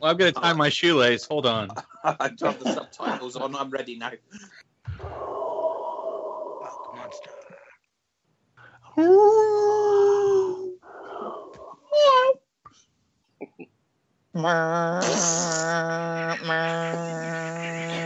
[0.03, 1.25] I'm going to tie my shoelace.
[1.25, 1.69] Hold on.
[2.03, 3.55] I don't have the subtitles on.
[3.55, 4.11] I'm ready now.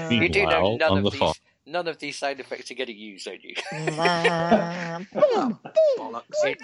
[0.09, 1.33] You do know Meanwhile, none on of the these phone.
[1.69, 3.53] None of these sound effects are getting used, don't you?
[5.97, 6.23] Bollocks.
[6.43, 6.57] It-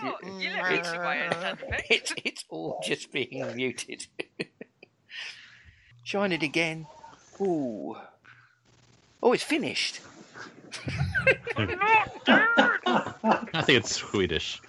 [1.89, 4.05] it's, it's, it's all just being muted.
[6.03, 6.85] Shine it again.
[7.41, 7.95] Ooh.
[9.23, 10.01] Oh, it's finished.
[11.57, 12.05] I
[13.63, 14.61] think it's Swedish.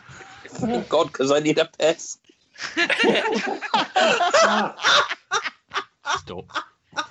[0.63, 2.17] Oh God, because I need a piss.
[6.19, 6.51] Stop.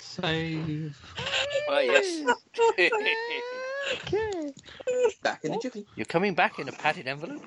[0.00, 1.15] Save.
[1.68, 2.22] Oh, yes.
[2.60, 2.90] Okay.
[5.22, 5.86] Back in a jiffy.
[5.96, 7.42] You're coming back in a padded envelope?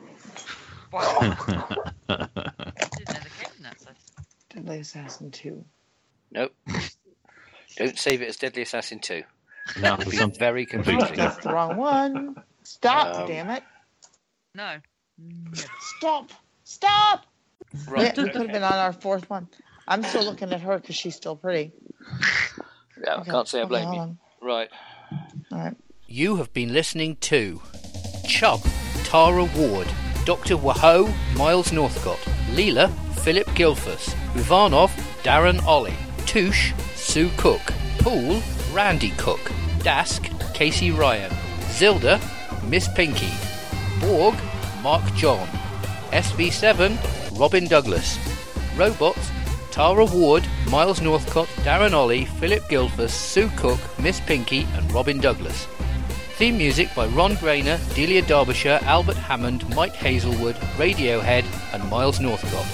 [4.54, 5.64] Deadly Assassin 2.
[6.32, 6.54] Nope.
[7.78, 9.24] Don't save it as Deadly Assassin 2.
[9.82, 11.16] No, It'll be some- very confusing.
[11.16, 12.36] That's the wrong one.
[12.64, 13.64] Stop, Um, damn it.
[14.56, 14.78] No.
[15.98, 16.32] Stop.
[16.64, 17.26] Stop.
[17.88, 19.48] Right, Yeah, we could have been on our fourth one.
[19.88, 21.72] I'm still looking at her because she's still pretty.
[23.04, 24.18] Yeah, I can't say I blame you.
[24.42, 24.70] Right.
[25.52, 25.76] All right.
[26.08, 27.62] You have been listening to
[28.28, 28.62] Chub,
[29.04, 29.88] Tara Ward,
[30.26, 30.56] Dr.
[30.56, 32.20] Waho, Miles Northcott,
[32.52, 34.92] Leela, Philip Gilfus, Uvanov,
[35.24, 35.94] Darren Ollie,
[36.26, 37.62] Touche, Sue Cook,
[38.00, 38.42] Poul,
[38.74, 39.40] Randy Cook,
[39.80, 41.32] Dask, Casey Ryan,
[41.78, 42.20] Zilda,
[42.70, 43.32] Miss Pinky,
[44.00, 44.36] Borg,
[44.82, 45.48] Mark John,
[46.12, 46.98] SV7,
[47.40, 48.18] Robin Douglas,
[48.76, 49.30] Robots,
[49.72, 55.68] Tara Ward, Miles Northcott, Darren Ollie, Philip Gilfus, Sue Cook, Miss Pinky, and Robin Douglas.
[56.38, 62.66] Theme music by Ron Grainer, Delia Derbyshire, Albert Hammond, Mike Hazelwood, Radiohead, and Miles Northcott.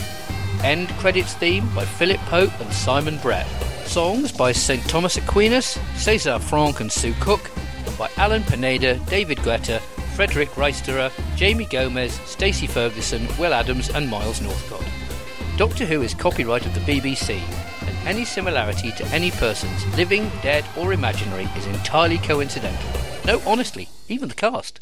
[0.63, 3.47] End credits theme by Philip Pope and Simon Brett.
[3.85, 4.83] Songs by St.
[4.87, 7.51] Thomas Aquinas, Cesar Franck and Sue Cook,
[7.85, 9.79] and by Allan Pineda, David Guetta,
[10.15, 14.83] Frederick Riesterer, Jamie Gomez, Stacy Ferguson, Will Adams, and Miles Northcott.
[15.57, 17.39] Doctor Who is copyright of the BBC,
[17.87, 22.89] and any similarity to any persons, living, dead, or imaginary, is entirely coincidental.
[23.25, 24.81] No, honestly, even the cast.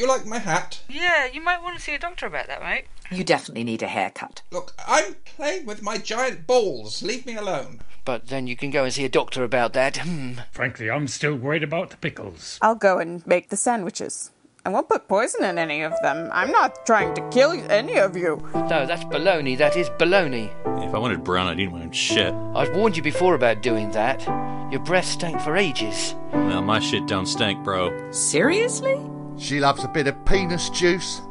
[0.00, 0.80] You like my hat?
[0.88, 2.86] Yeah, you might want to see a doctor about that, mate.
[3.10, 4.42] You definitely need a haircut.
[4.50, 7.02] Look, I'm playing with my giant balls.
[7.02, 7.80] Leave me alone.
[8.06, 9.98] But then you can go and see a doctor about that.
[9.98, 10.32] Hmm.
[10.52, 12.58] Frankly, I'm still worried about the pickles.
[12.62, 14.30] I'll go and make the sandwiches.
[14.64, 16.30] I won't put poison in any of them.
[16.32, 18.42] I'm not trying to kill any of you.
[18.54, 19.56] No, that's baloney.
[19.56, 20.50] That is baloney.
[20.86, 22.32] If I wanted brown, I'd eat my own shit.
[22.54, 24.22] I've warned you before about doing that.
[24.70, 26.14] Your breath stank for ages.
[26.32, 28.12] Well, my shit don't stink, bro.
[28.12, 28.98] Seriously?
[29.40, 31.22] She loves a bit of penis juice.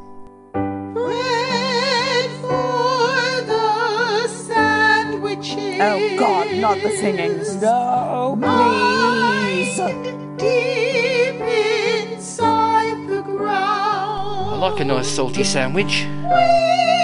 [5.82, 7.38] Oh God, not the singing.
[7.62, 9.78] No, please.
[10.38, 11.40] Deep
[12.16, 14.50] inside the ground.
[14.50, 16.08] I like a nice salty sandwich.
[16.24, 16.99] Poor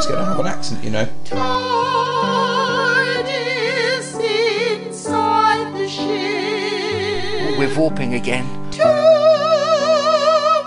[0.00, 1.06] I going to have an accent, you know.
[1.24, 1.44] TARDIS
[4.86, 7.58] inside the ship.
[7.58, 8.46] We're warping again.
[8.70, 8.82] Too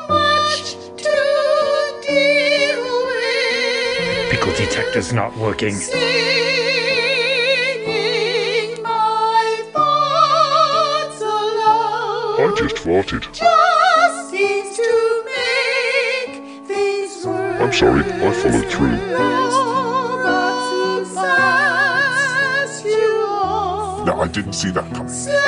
[0.07, 1.15] much to
[2.05, 4.31] deal with.
[4.31, 5.73] Pickle detector's not working.
[8.83, 12.51] My thoughts alone.
[12.51, 13.23] I just farted.
[17.73, 18.97] I'm sorry, I followed through.
[19.15, 24.05] Robots who fast you off.
[24.05, 25.09] No, I didn't see that coming.
[25.09, 25.39] Slacking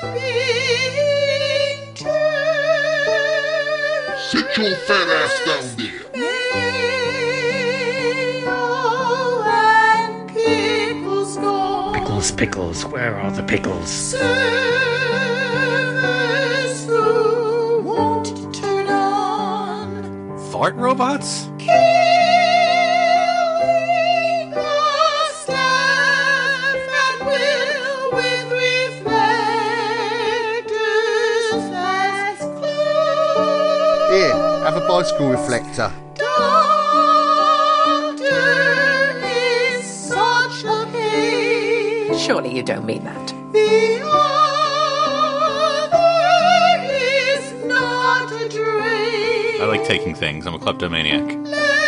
[0.00, 2.08] and being too
[4.30, 6.00] Sit your fat ass down there.
[10.32, 11.36] Pickles.
[11.92, 14.14] Pickles, pickles, where are the pickles?
[31.72, 34.10] As clues.
[34.10, 35.90] Here, have a bicycle reflector.
[36.14, 36.44] Doctor
[39.24, 42.18] is such a pain.
[42.18, 43.19] Surely you don't mean that.
[49.90, 50.46] Taking things.
[50.46, 51.26] I'm a kleptomaniac.
[51.46, 51.80] Leather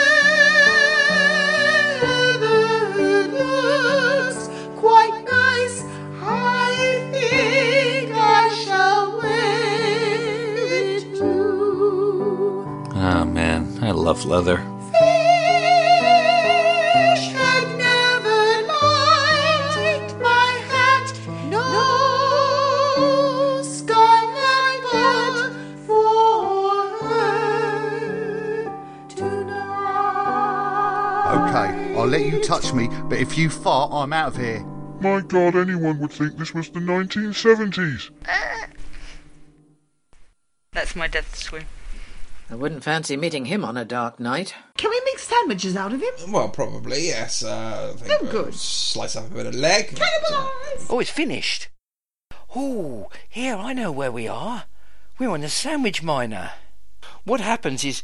[4.75, 5.85] quite nice.
[6.21, 12.67] I think I shall wear it too.
[12.93, 14.72] Oh man, I love leather.
[32.13, 34.63] Let you touch me, but if you fart, I'm out of here.
[35.01, 38.11] My god, anyone would think this was the 1970s.
[40.73, 41.65] That's my death swim.
[42.51, 44.55] I wouldn't fancy meeting him on a dark night.
[44.77, 46.31] Can we make sandwiches out of him?
[46.31, 47.43] Well, probably, yes.
[47.43, 48.55] Uh, I think, Oh, good.
[48.55, 49.95] Slice up a bit of leg.
[49.95, 50.87] Cannibalise!
[50.91, 51.69] Oh, it's finished.
[52.55, 54.65] Oh, here, I know where we are.
[55.19, 56.51] We're on the sandwich miner.
[57.25, 58.03] What happens is,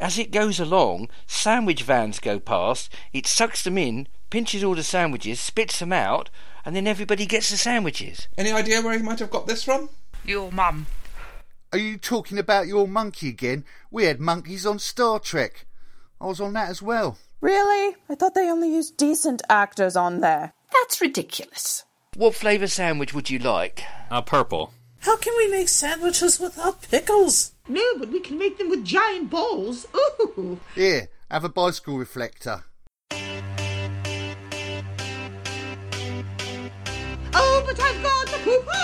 [0.00, 4.82] as it goes along, sandwich vans go past, it sucks them in, pinches all the
[4.82, 6.30] sandwiches, spits them out,
[6.64, 8.28] and then everybody gets the sandwiches.
[8.36, 9.88] Any idea where he might have got this from?
[10.24, 10.86] Your mum.
[11.72, 13.64] Are you talking about your monkey again?
[13.90, 15.66] We had monkeys on Star Trek.
[16.20, 17.18] I was on that as well.
[17.40, 17.96] Really?
[18.08, 20.52] I thought they only used decent actors on there.
[20.72, 21.84] That's ridiculous.
[22.16, 23.84] What flavour sandwich would you like?
[24.10, 24.72] Uh, purple.
[25.00, 27.52] How can we make sandwiches without pickles?
[27.68, 29.86] No, but we can make them with giant balls.
[29.94, 30.58] Ooh.
[30.74, 32.64] Here, have a bicycle reflector.
[37.34, 38.77] Oh, but I've got the!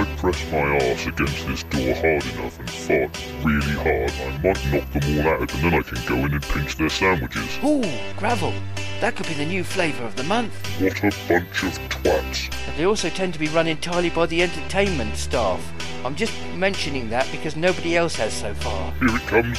[0.00, 4.72] I press my arse against this door hard enough and fart really hard, I might
[4.72, 7.58] knock them all out and then I can go in and pinch their sandwiches.
[7.62, 7.84] Ooh,
[8.16, 8.54] gravel.
[9.02, 10.54] That could be the new flavour of the month.
[10.80, 12.50] What a bunch of twats.
[12.66, 15.62] And they also tend to be run entirely by the entertainment staff.
[16.02, 18.92] I'm just mentioning that because nobody else has so far.
[18.92, 19.58] Here it comes.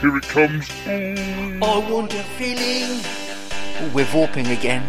[0.00, 0.70] Here it comes.
[0.86, 3.00] I want a feeling.
[3.80, 4.88] Oh, we're warping again.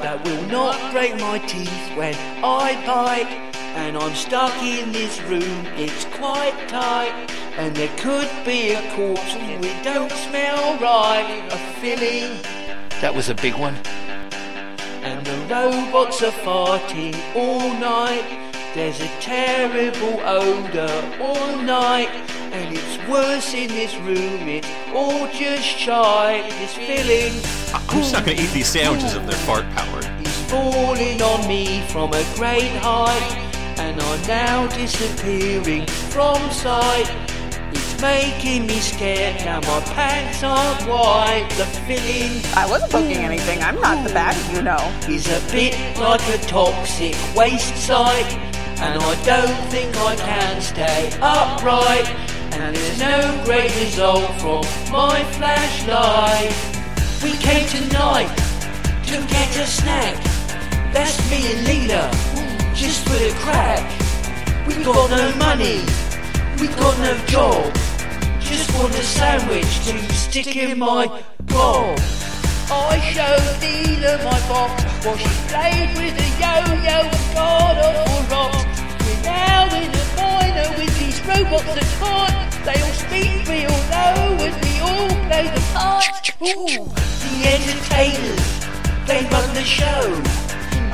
[0.00, 3.53] That will not break my teeth when I bite.
[3.74, 7.12] And I'm stuck in this room, it's quite tight.
[7.56, 11.46] And there could be a corpse, ooh, it don't smell right.
[11.50, 12.40] A feeling.
[13.00, 13.74] That was a big one.
[15.02, 18.24] And the robots are farting all night.
[18.74, 22.08] There's a terrible odour all night.
[22.52, 26.42] And it's worse in this room, it's all just shy.
[26.60, 27.32] This feeling.
[27.74, 30.00] I'm uh, just not going to eat these sandwiches of their fart power.
[30.20, 33.43] It's falling on me from a great height,
[33.78, 37.10] and I'm now disappearing from sight.
[37.72, 39.60] It's making me scared now.
[39.60, 41.48] My pants aren't white.
[41.56, 43.62] The feeling I wasn't booking anything.
[43.62, 44.82] I'm not the baddie, you know.
[45.08, 48.32] is a bit like a toxic waste site,
[48.80, 52.08] and I don't think I can stay upright.
[52.52, 54.62] And there's no great result from
[54.92, 56.54] my flashlight.
[57.22, 58.28] We came tonight
[59.06, 60.22] to get a snack.
[60.92, 62.33] That's me and Leela,
[62.74, 63.84] just for the crack.
[64.66, 65.80] We got no money,
[66.60, 67.72] we got no job.
[68.40, 71.06] Just want a sandwich to stick in my
[71.46, 71.98] gob.
[72.70, 78.80] I showed Leela my box while she played with a yo-yo and got off rocks.
[79.04, 82.36] We're now in a minor with these robots that can't.
[82.64, 86.32] They all speak real low and we all play the part.
[86.42, 86.88] Ooh,
[87.22, 88.46] the entertainers,
[89.06, 90.44] they run the show.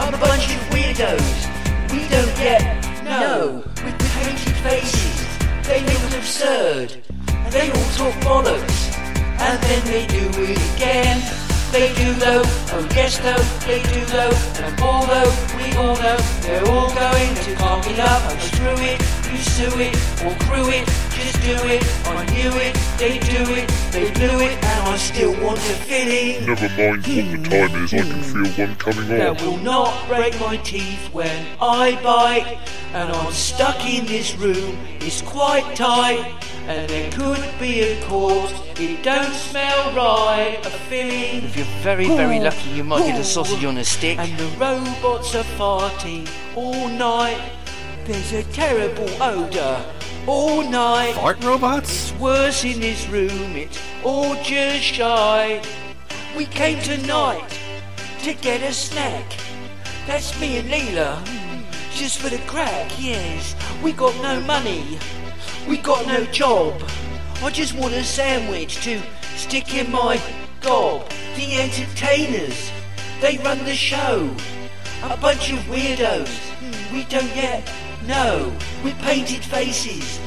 [0.00, 1.49] I'm A bunch of weirdos,
[1.92, 2.62] we don't get
[3.04, 3.62] no.
[3.84, 5.18] With painted faces,
[5.66, 7.02] they look absurd.
[7.28, 11.18] And they all talk bollocks, and then they do it again.
[11.72, 12.42] They do though,
[12.74, 14.34] oh yes though, they do though,
[14.64, 18.98] and although we all know they're all going to cock it up, oh screw it,
[19.30, 19.94] you sue it,
[20.26, 20.88] or crew it,
[21.20, 25.32] just do it, I knew it, they do it, they blew it, and I still
[25.44, 26.46] want to a feeling.
[26.46, 29.46] Never mind what the time is, I can feel one coming That on.
[29.46, 32.58] will not break my teeth when I bite.
[32.92, 36.34] And I'm stuck in this room, it's quite tight.
[36.66, 40.58] And there could be a cause, it don't smell right.
[40.64, 41.44] A feeling.
[41.44, 44.18] If you're very, very lucky, you might get a sausage on a stick.
[44.18, 47.40] And the robots are farting all night.
[48.04, 49.84] There's a terrible odour
[50.30, 51.14] all night.
[51.14, 51.90] Fart robots?
[51.90, 55.60] It's worse in this room, it's all just shy.
[56.36, 57.58] We came tonight
[58.22, 59.24] to get a snack.
[60.06, 61.18] That's me and Leela.
[61.92, 63.56] Just for the crack, yes.
[63.82, 65.00] We got no money.
[65.68, 66.80] We got no job.
[67.42, 69.02] I just want a sandwich to
[69.34, 70.22] stick in my
[70.60, 71.08] gob.
[71.34, 72.70] The entertainers,
[73.20, 74.32] they run the show.
[75.02, 76.30] A bunch of weirdos.
[76.92, 77.68] We don't yet
[78.10, 78.52] know.
[78.82, 80.20] With painted faces.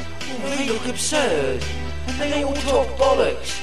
[0.43, 1.63] They look absurd.
[2.07, 3.61] And they all talk bollocks.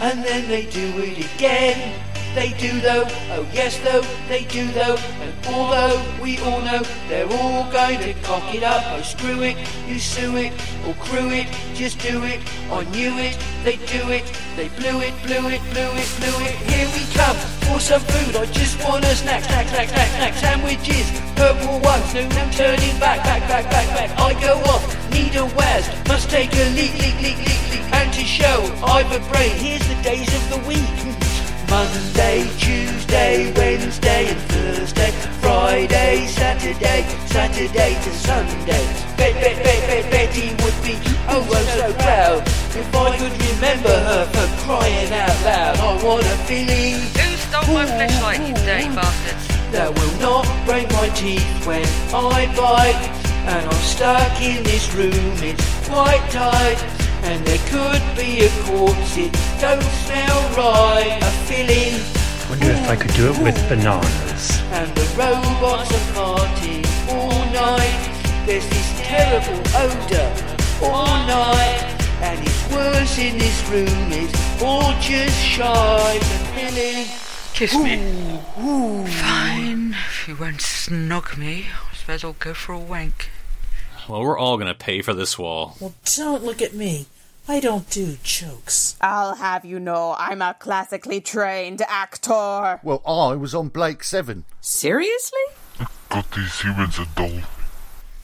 [0.00, 2.07] And then they do it again.
[2.34, 7.26] They do though, oh yes though, they do though, and although we all know they're
[7.26, 9.56] all going to cock it up, oh screw it,
[9.88, 10.52] you sue it,
[10.86, 14.22] or crew it, just do it, I knew it, they do it,
[14.54, 18.36] they blew it, blew it, blew it, blew it, here we come, for some food,
[18.36, 22.98] I just want a snack, snack, snack, snack, snack, sandwiches, purple ones, no, no turning
[23.00, 26.92] back, back, back, back, back, I go off, need a Waz, must take a leak,
[27.02, 30.68] leak, leak, leak, leak, and to show I've a brain, here's the days of the
[30.68, 30.86] week,
[31.70, 35.10] Monday, Tuesday, Wednesday and Thursday,
[35.40, 38.84] Friday, Saturday, Saturday to Sunday.
[39.16, 40.96] Bet, bet, bet, bet, Betty would be
[41.28, 42.42] oh oh so proud
[42.74, 45.76] if I could remember her for crying out loud.
[45.78, 49.58] I want a feeling Who stole my flashlight, you dirty bastards?
[49.72, 53.28] that will not break my teeth when I bite.
[53.48, 55.12] And I'm stuck in this room,
[55.42, 56.97] it's quite tight.
[57.24, 61.18] And there could be a corpse, it don't smell right.
[61.22, 62.00] A feeling,
[62.48, 64.62] Wonder if I could do it with bananas.
[64.72, 68.00] and the robots are farting all night.
[68.46, 70.30] There's this terrible odour
[70.82, 71.84] all night.
[72.22, 76.14] And it's worse in this room, it's all just shy.
[76.14, 76.20] A
[76.54, 77.06] feeling,
[77.54, 78.40] Kiss me.
[78.56, 79.92] Fine.
[80.08, 83.30] If you won't snog me, I suppose I'll go for a wank.
[84.08, 85.76] Well, we're all going to pay for this wall.
[85.80, 87.06] Well, don't look at me.
[87.46, 88.96] I don't do jokes.
[89.02, 92.80] I'll have you know I'm a classically trained actor.
[92.82, 94.44] Well, I was on Blake's 7.
[94.62, 95.40] Seriously?
[96.08, 97.40] Got these humans are dull.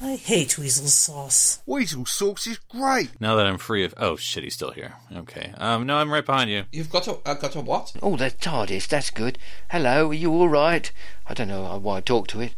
[0.01, 1.61] I hate weasel sauce.
[1.67, 3.21] Weasel sauce is great.
[3.21, 3.95] Now that I'm free of.
[3.97, 4.95] Oh, shit, he's still here.
[5.15, 5.53] Okay.
[5.59, 6.65] Um, no, I'm right behind you.
[6.73, 7.93] You've got a uh, got a what?
[8.03, 9.39] Oh, the TARDIS, that's good.
[9.71, 10.91] Hello, are you all right?
[11.27, 12.55] I don't know why I talk to it.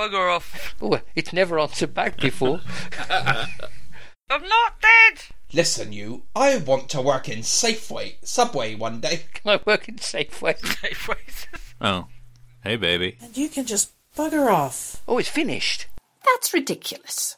[0.00, 0.74] Bugger off.
[0.80, 2.62] Oh, it's never answered back before.
[3.10, 5.24] I'm not dead!
[5.52, 6.22] Listen, you.
[6.34, 9.24] I want to work in Safeway, Subway one day.
[9.34, 10.58] Can I work in Safeway?
[10.62, 11.46] Safeways.
[11.82, 12.06] Oh.
[12.62, 13.18] Hey, baby.
[13.20, 15.02] And you can just bugger off.
[15.06, 15.86] Oh, it's finished.
[16.24, 17.36] That's ridiculous.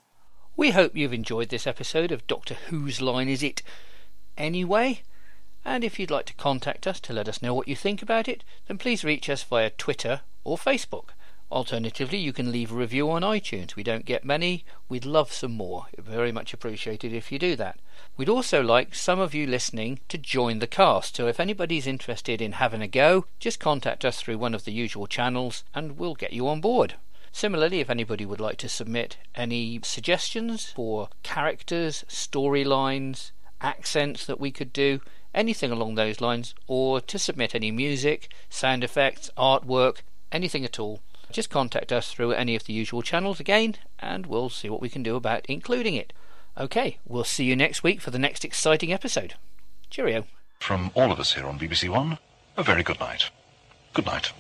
[0.56, 3.62] We hope you've enjoyed this episode of Doctor Whose Line Is It
[4.36, 5.02] Anyway?
[5.64, 8.28] And if you'd like to contact us to let us know what you think about
[8.28, 11.10] it, then please reach us via Twitter or Facebook.
[11.53, 13.76] Alternatively, you can leave a review on iTunes.
[13.76, 14.64] We don't get many.
[14.88, 15.84] We'd love some more.
[15.98, 17.78] Very much appreciated if you do that.
[18.16, 21.16] We'd also like some of you listening to join the cast.
[21.16, 24.72] So if anybody's interested in having a go, just contact us through one of the
[24.72, 26.94] usual channels and we'll get you on board.
[27.32, 34.53] Similarly, if anybody would like to submit any suggestions for characters, storylines, accents that we
[34.53, 35.03] could do,
[35.34, 39.98] anything along those lines, or to submit any music, sound effects, artwork,
[40.32, 41.03] anything at all,
[41.33, 44.89] just contact us through any of the usual channels again, and we'll see what we
[44.89, 46.12] can do about including it.
[46.59, 49.35] Okay, we'll see you next week for the next exciting episode.
[49.91, 50.24] Cheerio.
[50.61, 52.18] From all of us here on BBC One,
[52.57, 53.30] a very good night.
[53.95, 54.33] Good night.